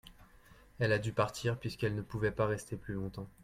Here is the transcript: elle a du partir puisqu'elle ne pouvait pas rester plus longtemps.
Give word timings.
elle 0.79 0.93
a 0.93 0.97
du 0.97 1.13
partir 1.13 1.59
puisqu'elle 1.59 1.93
ne 1.93 2.01
pouvait 2.01 2.31
pas 2.31 2.47
rester 2.47 2.75
plus 2.75 2.95
longtemps. 2.95 3.29